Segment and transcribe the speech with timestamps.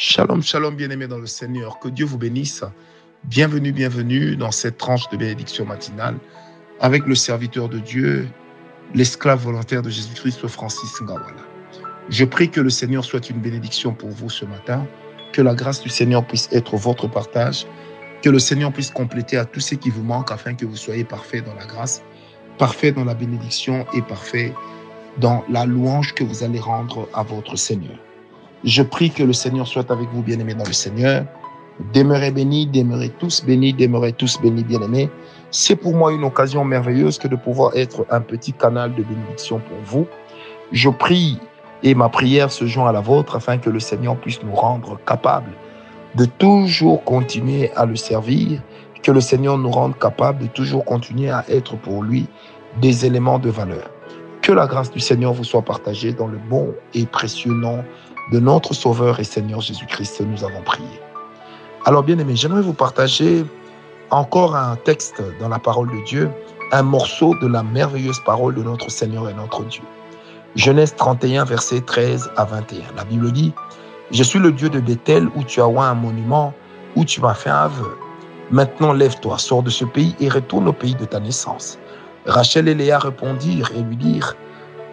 [0.00, 1.80] Shalom, shalom, bien-aimés dans le Seigneur.
[1.80, 2.62] Que Dieu vous bénisse.
[3.24, 6.18] Bienvenue, bienvenue dans cette tranche de bénédiction matinale
[6.78, 8.28] avec le serviteur de Dieu,
[8.94, 11.42] l'esclave volontaire de Jésus-Christ, Francis Ngawala.
[12.10, 14.86] Je prie que le Seigneur soit une bénédiction pour vous ce matin,
[15.32, 17.66] que la grâce du Seigneur puisse être votre partage,
[18.22, 21.02] que le Seigneur puisse compléter à tout ce qui vous manque afin que vous soyez
[21.02, 22.04] parfait dans la grâce,
[22.56, 24.54] parfait dans la bénédiction et parfait
[25.16, 27.98] dans la louange que vous allez rendre à votre Seigneur.
[28.64, 31.24] Je prie que le Seigneur soit avec vous, bien-aimés dans le Seigneur.
[31.94, 35.08] Demeurez bénis, demeurez tous bénis, demeurez tous bénis, bien-aimés.
[35.50, 39.60] C'est pour moi une occasion merveilleuse que de pouvoir être un petit canal de bénédiction
[39.60, 40.06] pour vous.
[40.72, 41.38] Je prie
[41.84, 44.98] et ma prière se joint à la vôtre afin que le Seigneur puisse nous rendre
[45.06, 45.52] capables
[46.16, 48.60] de toujours continuer à le servir,
[49.02, 52.26] que le Seigneur nous rende capables de toujours continuer à être pour lui
[52.80, 53.90] des éléments de valeur.
[54.42, 57.84] Que la grâce du Seigneur vous soit partagée dans le bon et précieux nom
[58.32, 61.00] de notre Sauveur et Seigneur Jésus-Christ, nous avons prié.
[61.84, 63.44] Alors bien aimé, j'aimerais vous partager
[64.10, 66.30] encore un texte dans la parole de Dieu,
[66.72, 69.82] un morceau de la merveilleuse parole de notre Seigneur et notre Dieu.
[70.56, 72.78] Genèse 31, versets 13 à 21.
[72.96, 73.52] La Bible dit,
[74.10, 76.52] Je suis le Dieu de Bethel où tu as oint un monument,
[76.96, 77.96] où tu m'as fait un aveu.
[78.50, 81.78] Maintenant lève-toi, sors de ce pays et retourne au pays de ta naissance.
[82.26, 84.36] Rachel et Léa répondirent et lui dirent,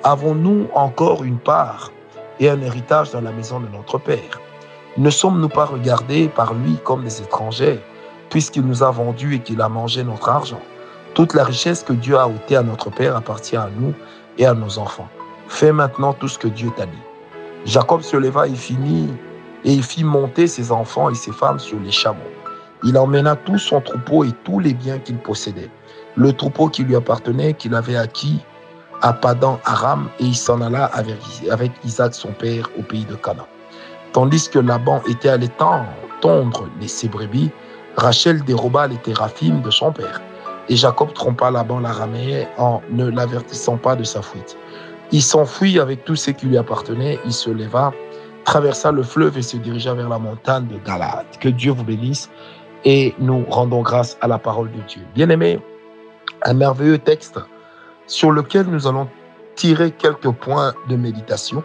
[0.03, 1.91] Avons-nous encore une part
[2.39, 4.41] et un héritage dans la maison de notre Père.
[4.97, 7.80] Ne sommes-nous pas regardés par lui comme des étrangers,
[8.30, 10.61] puisqu'il nous a vendus et qu'il a mangé notre argent?
[11.13, 13.94] Toute la richesse que Dieu a ôtée à notre Père appartient à nous
[14.38, 15.08] et à nos enfants.
[15.47, 16.97] Fais maintenant tout ce que Dieu t'a dit.
[17.66, 19.09] Jacob se leva et finit,
[19.63, 22.19] et il fit monter ses enfants et ses femmes sur les chameaux.
[22.83, 25.69] Il emmena tout son troupeau et tous les biens qu'il possédait.
[26.16, 28.41] Le troupeau qui lui appartenait, qu'il avait acquis
[29.01, 33.47] à Padan Aram et il s'en alla avec, Isaac son père au pays de Canaan.
[34.13, 35.49] Tandis que Laban était allé
[36.21, 37.51] tondre les ses brebis,
[37.97, 40.21] Rachel déroba les théraphim de son père.
[40.69, 44.57] Et Jacob trompa Laban l'araméen en ne l'avertissant pas de sa fuite.
[45.12, 47.91] Il s'enfuit avec tout ce qui lui appartenait, il se leva,
[48.44, 51.25] traversa le fleuve et se dirigea vers la montagne de Galade.
[51.39, 52.29] Que Dieu vous bénisse
[52.85, 55.01] et nous rendons grâce à la parole de Dieu.
[55.13, 55.59] Bien-aimé,
[56.44, 57.39] un merveilleux texte
[58.07, 59.07] sur lequel nous allons
[59.55, 61.63] tirer quelques points de méditation.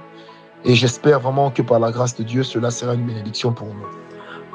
[0.64, 3.86] Et j'espère vraiment que par la grâce de Dieu, cela sera une bénédiction pour nous.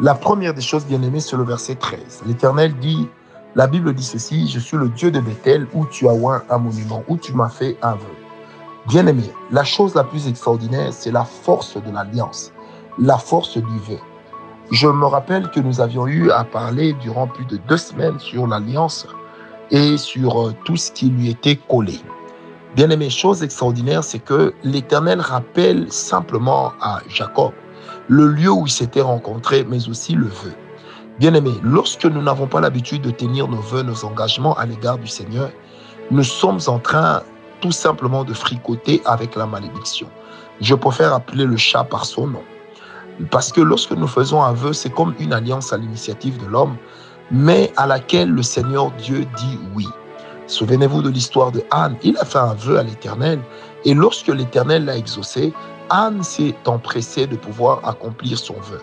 [0.02, 2.24] La première des choses, bien aimées, c'est le verset 13.
[2.28, 3.08] L'Éternel dit,
[3.56, 6.58] la Bible dit ceci, je suis le Dieu de Bethel où tu as oint un
[6.58, 8.16] monument, où tu m'as fait un vœu.
[8.88, 12.52] Bien aimé, la chose la plus extraordinaire, c'est la force de l'alliance,
[13.00, 13.98] la force du vœu.
[14.72, 18.46] Je me rappelle que nous avions eu à parler durant plus de deux semaines sur
[18.46, 19.08] l'alliance
[19.72, 22.00] et sur euh, tout ce qui lui était collé.
[22.76, 27.54] Bien aimé, chose extraordinaire, c'est que l'Éternel rappelle simplement à Jacob
[28.08, 30.54] le lieu où il s'était rencontré, mais aussi le vœu.
[31.20, 34.98] Bien aimé, lorsque nous n'avons pas l'habitude de tenir nos vœux, nos engagements à l'égard
[34.98, 35.50] du Seigneur,
[36.12, 37.24] nous sommes en train
[37.62, 40.08] tout simplement de fricoter avec la malédiction.
[40.62, 42.44] Je préfère appeler le chat par son nom.
[43.32, 46.76] Parce que lorsque nous faisons un vœu, c'est comme une alliance à l'initiative de l'homme
[47.32, 49.88] mais à laquelle le Seigneur Dieu dit oui.
[50.48, 51.98] Souvenez-vous de l'histoire de Anne.
[52.04, 53.40] Il a fait un vœu à l'Éternel
[53.84, 55.54] et lorsque l'Éternel l'a exaucé,
[55.90, 58.82] Anne s'est empressée de pouvoir accomplir son vœu.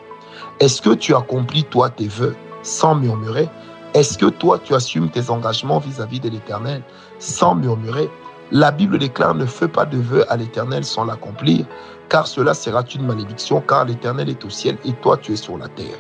[0.61, 3.49] Est-ce que tu accomplis toi tes vœux sans murmurer?
[3.95, 6.83] Est-ce que toi tu assumes tes engagements vis-à-vis de l'Éternel
[7.19, 8.11] sans murmurer?
[8.51, 11.65] La Bible déclare ne fais pas de vœux à l'Éternel sans l'accomplir,
[12.09, 15.57] car cela sera une malédiction, car l'Éternel est au ciel et toi tu es sur
[15.57, 15.97] la terre.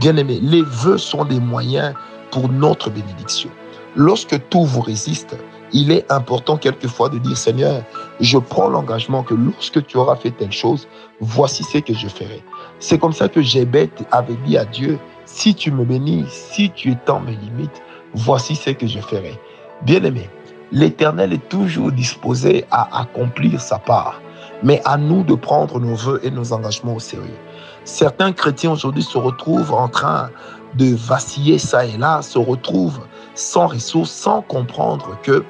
[0.00, 1.94] Bien-aimés, les vœux sont des moyens
[2.30, 3.48] pour notre bénédiction.
[3.94, 5.36] Lorsque tout vous résiste,
[5.72, 7.82] il est important quelquefois de dire, Seigneur,
[8.20, 10.86] je prends l'engagement que lorsque tu auras fait telle chose,
[11.20, 12.42] voici ce que je ferai.
[12.78, 16.92] C'est comme ça que Jébet avait dit à Dieu, si tu me bénis, si tu
[16.92, 19.40] étends mes limites, voici ce que je ferai.
[19.82, 20.28] Bien-aimé,
[20.72, 24.20] l'Éternel est toujours disposé à accomplir sa part,
[24.62, 27.38] mais à nous de prendre nos voeux et nos engagements au sérieux.
[27.86, 30.28] Certains chrétiens aujourd'hui se retrouvent en train
[30.74, 33.06] de vaciller ça et là, se retrouvent
[33.36, 35.44] sans ressources, sans comprendre que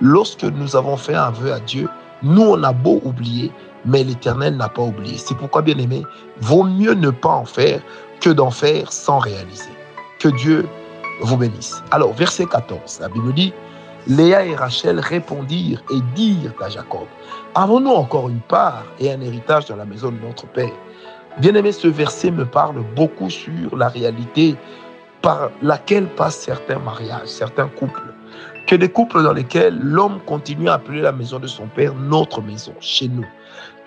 [0.00, 1.88] lorsque nous avons fait un vœu à Dieu,
[2.22, 3.50] nous, on a beau oublier,
[3.84, 5.18] mais l'Éternel n'a pas oublié.
[5.18, 6.04] C'est pourquoi, bien aimé,
[6.40, 7.82] vaut mieux ne pas en faire
[8.20, 9.72] que d'en faire sans réaliser.
[10.20, 10.68] Que Dieu
[11.22, 11.82] vous bénisse.
[11.90, 13.52] Alors, verset 14, la Bible dit,
[14.06, 17.06] Léa et Rachel répondirent et dirent à Jacob,
[17.56, 20.70] Avons-nous encore une part et un héritage dans la maison de notre Père?
[21.40, 24.56] Bien-aimé, ce verset me parle beaucoup sur la réalité
[25.22, 28.12] par laquelle passent certains mariages, certains couples.
[28.66, 32.42] Que des couples dans lesquels l'homme continue à appeler la maison de son père notre
[32.42, 33.24] maison, chez nous.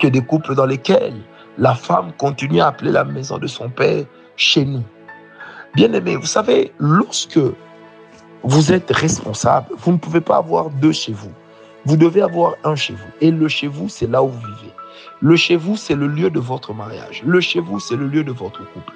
[0.00, 1.14] Que des couples dans lesquels
[1.56, 4.04] la femme continue à appeler la maison de son père
[4.34, 4.82] chez nous.
[5.76, 7.38] Bien aimé, vous savez, lorsque
[8.42, 11.30] vous êtes responsable, vous ne pouvez pas avoir deux chez vous.
[11.84, 13.10] Vous devez avoir un chez vous.
[13.20, 14.73] Et le chez vous, c'est là où vous vivez.
[15.24, 17.22] Le chez vous, c'est le lieu de votre mariage.
[17.24, 18.92] Le chez vous, c'est le lieu de votre couple.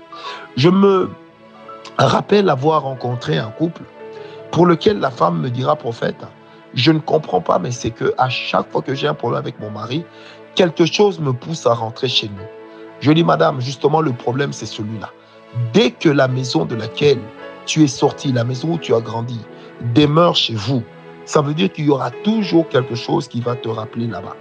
[0.59, 1.09] Je me
[1.97, 3.81] rappelle avoir rencontré un couple
[4.51, 6.27] pour lequel la femme me dira, prophète,
[6.75, 9.59] je ne comprends pas, mais c'est que à chaque fois que j'ai un problème avec
[9.59, 10.05] mon mari,
[10.55, 12.47] quelque chose me pousse à rentrer chez nous.
[13.01, 15.11] Je dis, madame, justement, le problème, c'est celui-là.
[15.73, 17.21] Dès que la maison de laquelle
[17.65, 19.41] tu es sorti, la maison où tu as grandi,
[19.95, 20.83] demeure chez vous,
[21.25, 24.37] ça veut dire qu'il y aura toujours quelque chose qui va te rappeler là-bas.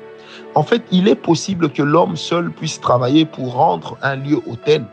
[0.56, 4.86] En fait, il est possible que l'homme seul puisse travailler pour rendre un lieu hôtel,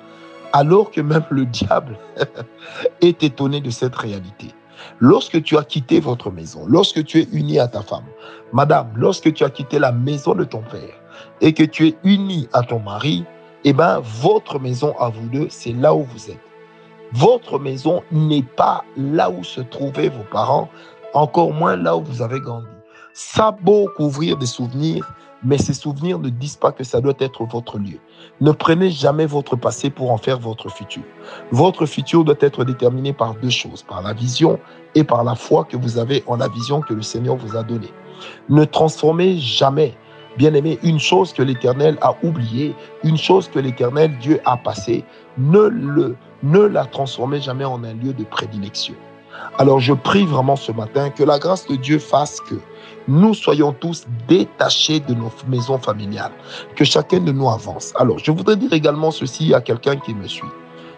[0.52, 1.98] alors que même le diable
[3.00, 4.54] est étonné de cette réalité.
[5.00, 8.04] Lorsque tu as quitté votre maison, lorsque tu es uni à ta femme,
[8.52, 11.00] madame, lorsque tu as quitté la maison de ton père
[11.40, 13.24] et que tu es uni à ton mari,
[13.64, 16.40] eh bien, votre maison à vous deux, c'est là où vous êtes.
[17.12, 20.68] Votre maison n'est pas là où se trouvaient vos parents,
[21.14, 22.66] encore moins là où vous avez grandi.
[23.16, 25.14] Ça beau couvrir des souvenirs,
[25.44, 28.00] mais ces souvenirs ne disent pas que ça doit être votre lieu.
[28.40, 31.04] Ne prenez jamais votre passé pour en faire votre futur.
[31.52, 34.58] Votre futur doit être déterminé par deux choses, par la vision
[34.96, 37.62] et par la foi que vous avez en la vision que le Seigneur vous a
[37.62, 37.92] donnée.
[38.48, 39.94] Ne transformez jamais,
[40.36, 42.74] bien aimé, une chose que l'Éternel a oubliée,
[43.04, 45.04] une chose que l'Éternel Dieu a passée,
[45.38, 48.94] ne, le, ne la transformez jamais en un lieu de prédilection.
[49.58, 52.56] Alors je prie vraiment ce matin que la grâce de Dieu fasse que
[53.06, 56.32] nous soyons tous détachés de nos maisons familiales,
[56.74, 57.92] que chacun de nous avance.
[57.96, 60.48] Alors, je voudrais dire également ceci à quelqu'un qui me suit.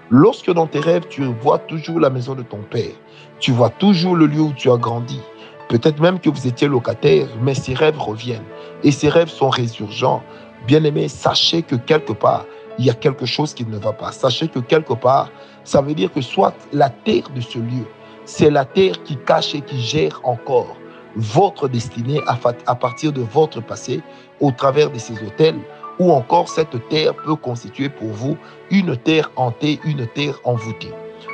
[0.09, 2.93] Lorsque dans tes rêves, tu vois toujours la maison de ton père,
[3.41, 5.21] tu vois toujours le lieu où tu as grandi,
[5.69, 8.45] peut-être même que vous étiez locataire, mais ces rêves reviennent
[8.85, 10.23] et ces rêves sont résurgents.
[10.69, 12.45] Bien aimé, sachez que quelque part,
[12.79, 14.13] il y a quelque chose qui ne va pas.
[14.13, 15.31] Sachez que quelque part,
[15.65, 17.87] ça veut dire que soit la terre de ce lieu,
[18.27, 20.77] c'est la terre qui cache et qui gère encore
[21.17, 24.03] votre destinée à, partir de votre passé
[24.41, 25.59] au travers de ces hôtels,
[25.99, 28.37] ou encore cette terre peut constituer pour vous
[28.71, 30.93] une terre hantée, une terre envoûtée.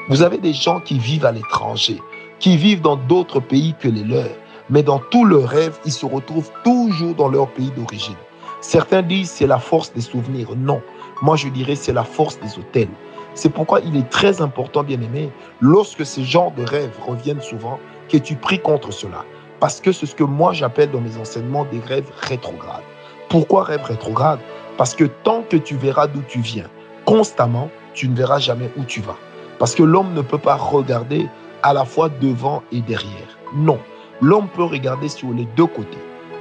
[0.08, 2.00] Vous avez des gens qui vivent à l'étranger,
[2.38, 4.36] qui vivent dans d'autres pays que les leurs,
[4.70, 8.14] mais dans tous leurs rêves, ils se retrouvent toujours dans leur pays d'origine.
[8.60, 10.50] Certains disent c'est la force des souvenirs.
[10.56, 10.80] Non,
[11.22, 12.88] moi je dirais c'est la force des hôtels.
[13.34, 15.30] C'est pourquoi il est très important, bien aimé,
[15.60, 19.24] lorsque ces genres de rêves reviennent souvent, que tu pries contre cela.
[19.60, 22.82] Parce que c'est ce que moi j'appelle dans mes enseignements des rêves rétrogrades.
[23.28, 24.40] Pourquoi rêves rétrogrades?
[24.76, 26.68] Parce que tant que tu verras d'où tu viens,
[27.04, 29.16] constamment, tu ne verras jamais où tu vas.
[29.58, 31.28] Parce que l'homme ne peut pas regarder
[31.62, 33.38] à la fois devant et derrière.
[33.54, 33.78] Non,
[34.20, 35.98] l'homme peut regarder sur les deux côtés.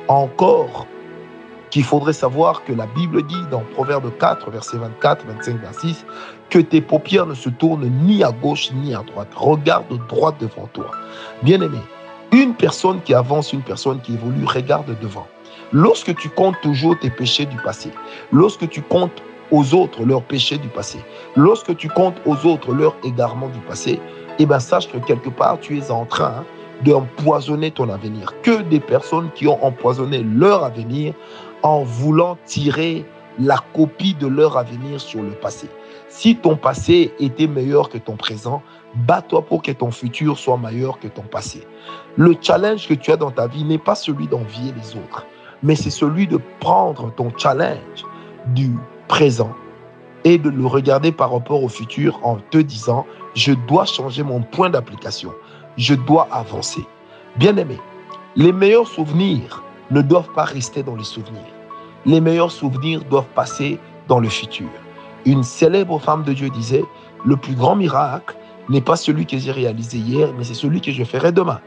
[0.07, 0.88] Encore
[1.71, 6.06] qu'il faudrait savoir que la Bible dit dans Proverbe 4, verset 24, 25, 26,
[6.50, 9.29] que tes paupières ne se tournent ni à gauche ni à droite.
[9.35, 10.91] Regarde droit devant toi.
[11.41, 11.79] Bien-aimé,
[12.33, 15.27] une personne qui avance, une personne qui évolue, regarde devant.
[15.71, 17.91] Lorsque tu comptes toujours tes péchés du passé,
[18.31, 21.00] lorsque tu comptes aux autres leurs péchés du passé,
[21.35, 24.00] lorsque tu comptes aux autres leurs égarements du passé,
[24.39, 26.44] eh bien sache que quelque part tu es en train
[26.83, 28.33] d'empoisonner ton avenir.
[28.41, 31.13] Que des personnes qui ont empoisonné leur avenir
[31.63, 33.06] en voulant tirer
[33.40, 35.69] la copie de leur avenir sur le passé.
[36.10, 38.62] Si ton passé était meilleur que ton présent,
[38.96, 41.65] bats-toi pour que ton futur soit meilleur que ton passé.
[42.18, 45.25] Le challenge que tu as dans ta vie n'est pas celui d'envier les autres,
[45.63, 48.06] mais c'est celui de prendre ton challenge
[48.48, 48.72] du
[49.08, 49.53] présent
[50.24, 54.41] et de le regarder par rapport au futur en te disant, je dois changer mon
[54.41, 55.32] point d'application,
[55.77, 56.86] je dois avancer.
[57.38, 57.77] Bien aimé,
[58.36, 61.53] les meilleurs souvenirs ne doivent pas rester dans les souvenirs.
[62.05, 64.69] Les meilleurs souvenirs doivent passer dans le futur.
[65.25, 66.83] Une célèbre femme de Dieu disait,
[67.25, 68.36] le plus grand miracle
[68.69, 71.60] n'est pas celui que j'ai réalisé hier, mais c'est celui que je ferai demain.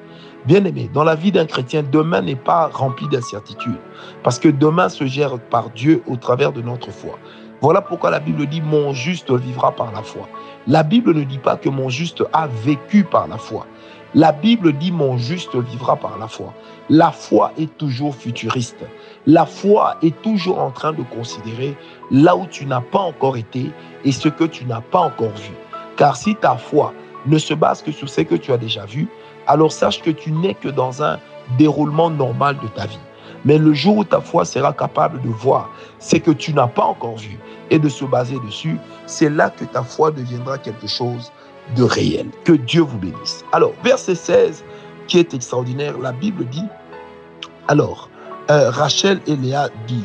[0.47, 3.79] Bien aimé, dans la vie d'un chrétien, demain n'est pas rempli d'incertitudes,
[4.23, 7.19] parce que demain se gère par Dieu au travers de notre foi.
[7.61, 10.29] Voilà pourquoi la Bible dit mon juste vivra par la foi.
[10.67, 13.67] La Bible ne dit pas que mon juste a vécu par la foi.
[14.17, 16.55] La Bible dit mon juste vivra par la foi.
[16.89, 18.85] La foi est toujours futuriste.
[19.27, 21.77] La foi est toujours en train de considérer
[22.13, 23.73] là où tu n'as pas encore été
[24.05, 25.55] et ce que tu n'as pas encore vu.
[25.97, 26.95] Car si ta foi
[27.27, 29.09] ne se base que sur ce que tu as déjà vu,
[29.49, 31.19] alors sache que tu n'es que dans un
[31.59, 33.01] déroulement normal de ta vie.
[33.45, 36.85] Mais le jour où ta foi sera capable de voir ce que tu n'as pas
[36.85, 37.39] encore vu
[37.71, 41.31] et de se baser dessus, c'est là que ta foi deviendra quelque chose
[41.77, 42.27] de réel.
[42.45, 43.45] Que Dieu vous bénisse.
[43.53, 44.65] Alors, verset 16,
[45.07, 46.65] qui est extraordinaire, la Bible dit,
[47.69, 48.09] alors,
[48.51, 50.05] euh, Rachel et Léa dirent,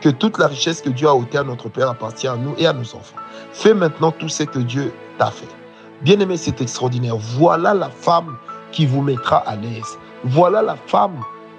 [0.00, 2.66] que toute la richesse que Dieu a ôtée à notre Père appartient à nous et
[2.66, 3.16] à nos enfants.
[3.52, 5.48] Fais maintenant tout ce que Dieu t'a fait.
[6.02, 7.16] Bien-aimé, c'est extraordinaire.
[7.16, 8.36] Voilà la femme
[8.70, 9.98] qui vous mettra à l'aise.
[10.24, 11.18] Voilà la femme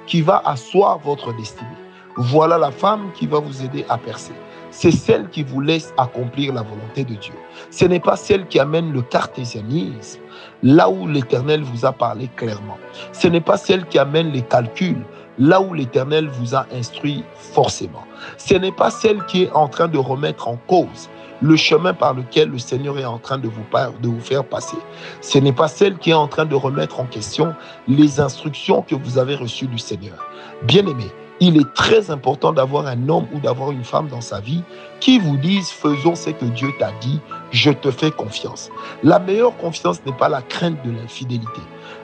[0.10, 1.70] qui va asseoir votre destinée.
[2.18, 4.34] Voilà la femme qui va vous aider à percer.
[4.72, 7.34] C'est celle qui vous laisse accomplir la volonté de Dieu.
[7.70, 10.20] Ce n'est pas celle qui amène le cartésianisme
[10.64, 12.78] là où l'Éternel vous a parlé clairement.
[13.14, 15.04] Ce n'est pas celle qui amène les calculs
[15.38, 18.04] là où l'Éternel vous a instruit forcément.
[18.38, 21.10] Ce n'est pas celle qui est en train de remettre en cause
[21.42, 24.78] le chemin par lequel le Seigneur est en train de vous, faire passer.
[25.22, 27.54] Ce n'est pas celle qui est en train de remettre en question
[27.88, 30.28] les instructions que vous avez reçues du Seigneur.
[30.64, 31.06] Bien aimé,
[31.40, 34.62] il est très important d'avoir un homme ou d'avoir une femme dans sa vie
[35.00, 37.20] qui vous dise faisons ce que Dieu t'a dit,
[37.52, 38.70] je te fais confiance.
[39.04, 41.62] La meilleure confiance n'est pas la crainte de l'infidélité.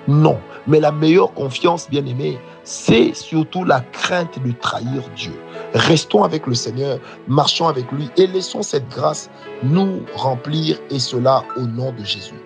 [0.08, 5.34] Non, mais la meilleure confiance, bien aimé, c'est surtout la crainte de trahir Dieu.
[5.74, 9.30] Restons avec le Seigneur, marchons avec lui et laissons cette grâce
[9.64, 12.42] nous remplir et cela au nom de Jésus.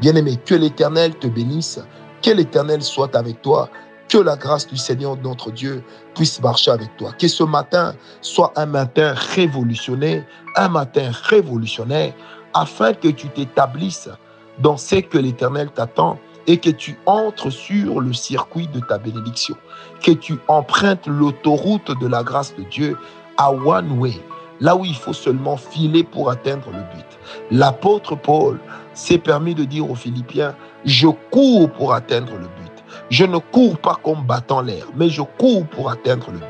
[0.00, 1.80] Bien-aimé, que l'Éternel te bénisse,
[2.22, 3.68] que l'Éternel soit avec toi,
[4.12, 5.82] que la grâce du Seigneur notre Dieu
[6.14, 7.12] puisse marcher avec toi.
[7.18, 10.22] Que ce matin soit un matin révolutionnaire,
[10.56, 12.12] un matin révolutionnaire,
[12.52, 14.10] afin que tu t'établisses
[14.58, 19.56] dans ce que l'Éternel t'attend et que tu entres sur le circuit de ta bénédiction,
[20.02, 22.98] que tu empruntes l'autoroute de la grâce de Dieu
[23.38, 24.20] à one way,
[24.60, 27.06] là où il faut seulement filer pour atteindre le but.
[27.50, 28.58] L'apôtre Paul
[28.92, 30.54] s'est permis de dire aux Philippiens,
[30.84, 32.61] je cours pour atteindre le but.
[33.10, 36.46] Je ne cours pas comme battant l'air, mais je cours pour atteindre le but.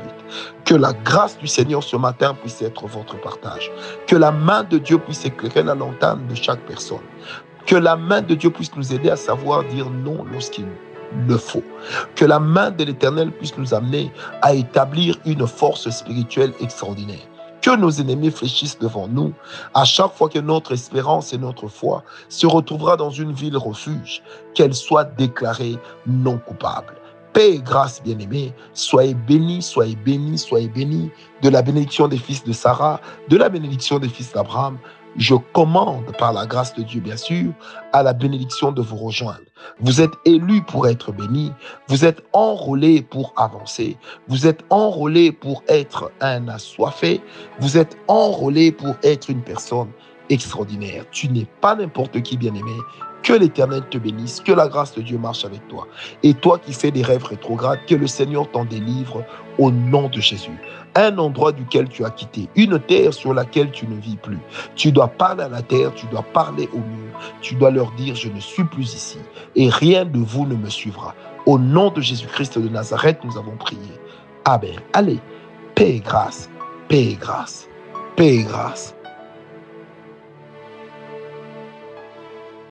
[0.65, 3.71] Que la grâce du Seigneur ce matin puisse être votre partage.
[4.07, 6.97] Que la main de Dieu puisse éclairer la lanterne de chaque personne.
[7.65, 10.65] Que la main de Dieu puisse nous aider à savoir dire non lorsqu'il
[11.27, 11.63] le faut.
[12.15, 17.27] Que la main de l'Éternel puisse nous amener à établir une force spirituelle extraordinaire.
[17.63, 19.33] Que nos ennemis fléchissent devant nous
[19.73, 24.21] à chaque fois que notre espérance et notre foi se retrouvera dans une ville refuge,
[24.53, 26.93] qu'elle soit déclarée non coupable.
[27.33, 31.11] Paix et grâce, bien-aimés, soyez bénis, soyez bénis, soyez bénis
[31.41, 34.77] de la bénédiction des fils de Sarah, de la bénédiction des fils d'Abraham,
[35.17, 37.51] je commande par la grâce de Dieu, bien sûr,
[37.91, 39.43] à la bénédiction de vous rejoindre.
[39.79, 41.51] Vous êtes élus pour être bénis.
[41.87, 43.97] Vous êtes enrôlés pour avancer.
[44.27, 47.21] Vous êtes enrôlés pour être un assoiffé.
[47.59, 49.89] Vous êtes enrôlés pour être une personne
[50.29, 51.05] extraordinaire.
[51.11, 52.75] Tu n'es pas n'importe qui, bien-aimé.
[53.23, 55.87] Que l'Éternel te bénisse, que la grâce de Dieu marche avec toi.
[56.23, 59.23] Et toi qui fais des rêves rétrogrades, que le Seigneur t'en délivre
[59.57, 60.59] au nom de Jésus.
[60.95, 64.39] Un endroit duquel tu as quitté, une terre sur laquelle tu ne vis plus.
[64.75, 68.15] Tu dois parler à la terre, tu dois parler au mur, tu dois leur dire,
[68.15, 69.17] je ne suis plus ici
[69.55, 71.15] et rien de vous ne me suivra.
[71.45, 73.79] Au nom de Jésus-Christ de Nazareth, nous avons prié.
[74.45, 74.79] Amen.
[74.93, 75.19] Allez,
[75.75, 76.49] paix et grâce,
[76.89, 77.67] paix et grâce,
[78.15, 78.95] paix et grâce.